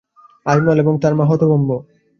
আজমল 0.45 0.77
এবং 0.79 0.93
তার 1.01 1.13
মা 1.15 1.25
হতভম্ব। 1.25 1.69